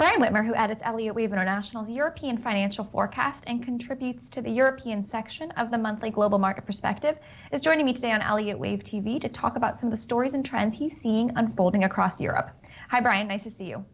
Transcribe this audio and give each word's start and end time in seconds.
Brian 0.00 0.18
Whitmer, 0.18 0.46
who 0.46 0.54
edits 0.54 0.80
Elliott 0.82 1.14
Wave 1.14 1.30
International's 1.30 1.90
European 1.90 2.38
Financial 2.38 2.84
Forecast 2.86 3.44
and 3.46 3.62
contributes 3.62 4.30
to 4.30 4.40
the 4.40 4.48
European 4.48 5.06
section 5.06 5.50
of 5.58 5.70
the 5.70 5.76
monthly 5.76 6.08
Global 6.08 6.38
Market 6.38 6.64
Perspective, 6.64 7.18
is 7.52 7.60
joining 7.60 7.84
me 7.84 7.92
today 7.92 8.12
on 8.12 8.22
Elliott 8.22 8.58
Wave 8.58 8.78
TV 8.78 9.20
to 9.20 9.28
talk 9.28 9.56
about 9.56 9.78
some 9.78 9.92
of 9.92 9.94
the 9.94 10.02
stories 10.02 10.32
and 10.32 10.42
trends 10.42 10.74
he's 10.74 10.96
seeing 10.96 11.30
unfolding 11.36 11.84
across 11.84 12.18
Europe. 12.18 12.50
Hi, 12.88 13.02
Brian. 13.02 13.28
Nice 13.28 13.42
to 13.42 13.50
see 13.50 13.64
you. 13.64 13.84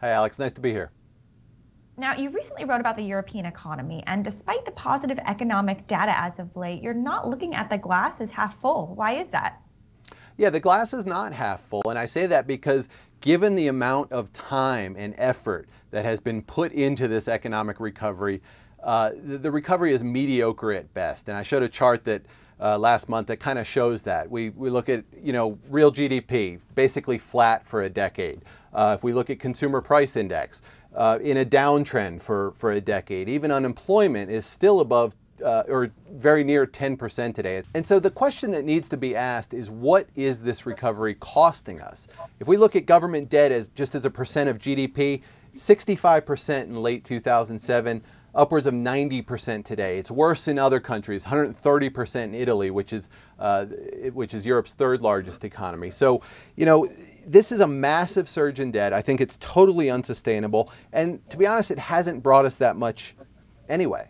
Hi, 0.00 0.10
Alex. 0.10 0.38
Nice 0.38 0.52
to 0.52 0.60
be 0.60 0.70
here. 0.70 0.92
Now, 1.96 2.14
you 2.14 2.30
recently 2.30 2.64
wrote 2.64 2.78
about 2.78 2.94
the 2.94 3.02
European 3.02 3.46
economy, 3.46 4.04
and 4.06 4.22
despite 4.22 4.64
the 4.66 4.70
positive 4.70 5.18
economic 5.26 5.88
data 5.88 6.16
as 6.16 6.38
of 6.38 6.54
late, 6.54 6.80
you're 6.80 6.94
not 6.94 7.28
looking 7.28 7.56
at 7.56 7.70
the 7.70 7.76
glass 7.76 8.20
as 8.20 8.30
half 8.30 8.60
full. 8.60 8.94
Why 8.94 9.16
is 9.20 9.26
that? 9.30 9.60
Yeah, 10.38 10.50
the 10.50 10.60
glass 10.60 10.92
is 10.92 11.06
not 11.06 11.32
half 11.32 11.62
full, 11.62 11.82
and 11.88 11.98
I 11.98 12.04
say 12.04 12.26
that 12.26 12.46
because 12.46 12.88
given 13.20 13.56
the 13.56 13.68
amount 13.68 14.12
of 14.12 14.32
time 14.32 14.94
and 14.98 15.14
effort 15.18 15.68
that 15.90 16.04
has 16.04 16.20
been 16.20 16.42
put 16.42 16.72
into 16.72 17.08
this 17.08 17.28
economic 17.28 17.80
recovery, 17.80 18.42
uh, 18.82 19.12
the, 19.14 19.50
recovery 19.50 19.92
is 19.92 20.04
mediocre 20.04 20.72
at 20.72 20.92
best. 20.94 21.28
And 21.28 21.36
I 21.36 21.42
showed 21.42 21.62
a 21.62 21.68
chart 21.68 22.04
that 22.04 22.22
uh, 22.60 22.78
last 22.78 23.08
month 23.08 23.26
that 23.28 23.38
kind 23.38 23.58
of 23.58 23.66
shows 23.66 24.02
that. 24.02 24.30
We, 24.30 24.50
we 24.50 24.70
look 24.70 24.88
at, 24.88 25.04
you 25.22 25.32
know, 25.32 25.58
real 25.68 25.92
GDP, 25.92 26.60
basically 26.74 27.18
flat 27.18 27.66
for 27.66 27.82
a 27.82 27.90
decade. 27.90 28.42
Uh, 28.72 28.94
if 28.96 29.04
we 29.04 29.12
look 29.12 29.30
at 29.30 29.38
consumer 29.38 29.80
price 29.80 30.16
index, 30.16 30.62
uh, 30.94 31.18
in 31.22 31.36
a 31.36 31.44
downtrend 31.44 32.22
for, 32.22 32.52
for 32.56 32.72
a 32.72 32.80
decade. 32.80 33.28
Even 33.28 33.50
unemployment 33.50 34.30
is 34.30 34.46
still 34.46 34.80
above 34.80 35.14
uh, 35.44 35.64
or 35.68 35.90
very 36.10 36.44
near 36.44 36.66
10% 36.66 37.34
today. 37.34 37.62
And 37.74 37.86
so 37.86 38.00
the 38.00 38.10
question 38.10 38.50
that 38.52 38.64
needs 38.64 38.88
to 38.88 38.96
be 38.96 39.14
asked 39.14 39.54
is 39.54 39.70
what 39.70 40.08
is 40.14 40.42
this 40.42 40.66
recovery 40.66 41.14
costing 41.14 41.80
us? 41.80 42.08
If 42.40 42.46
we 42.46 42.56
look 42.56 42.76
at 42.76 42.86
government 42.86 43.28
debt 43.28 43.52
as 43.52 43.68
just 43.68 43.94
as 43.94 44.04
a 44.04 44.10
percent 44.10 44.48
of 44.48 44.58
GDP, 44.58 45.22
65% 45.56 46.64
in 46.64 46.76
late 46.76 47.04
2007, 47.04 48.02
upwards 48.36 48.66
of 48.66 48.74
90% 48.74 49.64
today. 49.64 49.98
It's 49.98 50.10
worse 50.10 50.46
in 50.46 50.58
other 50.58 50.78
countries, 50.78 51.24
130% 51.24 52.22
in 52.22 52.34
Italy, 52.34 52.70
which 52.70 52.92
is, 52.92 53.08
uh, 53.38 53.64
which 54.12 54.34
is 54.34 54.44
Europe's 54.44 54.74
third 54.74 55.00
largest 55.00 55.42
economy. 55.42 55.90
So, 55.90 56.20
you 56.54 56.66
know, 56.66 56.86
this 57.26 57.50
is 57.50 57.60
a 57.60 57.66
massive 57.66 58.28
surge 58.28 58.60
in 58.60 58.70
debt. 58.70 58.92
I 58.92 59.00
think 59.00 59.20
it's 59.20 59.38
totally 59.38 59.90
unsustainable. 59.90 60.70
And 60.92 61.28
to 61.30 61.38
be 61.38 61.46
honest, 61.46 61.70
it 61.70 61.78
hasn't 61.78 62.22
brought 62.22 62.44
us 62.44 62.56
that 62.56 62.76
much 62.76 63.16
anyway. 63.68 64.08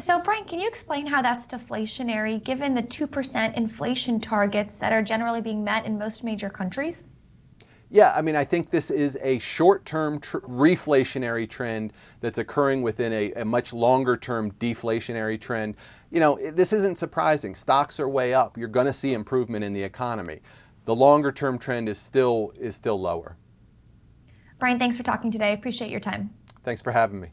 So, 0.00 0.20
Brian, 0.20 0.44
can 0.44 0.58
you 0.58 0.66
explain 0.66 1.06
how 1.06 1.22
that's 1.22 1.46
deflationary 1.46 2.42
given 2.42 2.74
the 2.74 2.82
2% 2.82 3.54
inflation 3.54 4.20
targets 4.20 4.74
that 4.76 4.92
are 4.92 5.02
generally 5.02 5.40
being 5.40 5.62
met 5.62 5.86
in 5.86 5.96
most 5.96 6.24
major 6.24 6.50
countries? 6.50 7.04
Yeah, 7.90 8.12
I 8.12 8.22
mean, 8.22 8.34
I 8.34 8.44
think 8.44 8.70
this 8.70 8.90
is 8.90 9.16
a 9.22 9.38
short 9.38 9.84
term 9.84 10.18
tr- 10.18 10.38
reflationary 10.38 11.48
trend 11.48 11.92
that's 12.20 12.38
occurring 12.38 12.82
within 12.82 13.12
a, 13.12 13.32
a 13.34 13.44
much 13.44 13.72
longer 13.72 14.16
term 14.16 14.50
deflationary 14.52 15.40
trend. 15.40 15.76
You 16.10 16.18
know, 16.18 16.40
this 16.52 16.72
isn't 16.72 16.98
surprising. 16.98 17.54
Stocks 17.54 18.00
are 18.00 18.08
way 18.08 18.34
up. 18.34 18.58
You're 18.58 18.66
going 18.66 18.86
to 18.86 18.92
see 18.92 19.14
improvement 19.14 19.64
in 19.64 19.72
the 19.74 19.82
economy. 19.84 20.40
The 20.86 20.94
longer 20.94 21.30
term 21.30 21.56
trend 21.56 21.88
is 21.88 21.98
still 21.98 22.52
is 22.58 22.74
still 22.74 23.00
lower. 23.00 23.36
Brian, 24.58 24.80
thanks 24.80 24.96
for 24.96 25.04
talking 25.04 25.30
today. 25.30 25.50
I 25.50 25.52
appreciate 25.52 25.90
your 25.90 26.00
time. 26.00 26.30
Thanks 26.64 26.82
for 26.82 26.90
having 26.90 27.20
me. 27.20 27.28